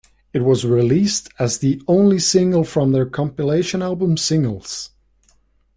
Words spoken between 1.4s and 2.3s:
as the only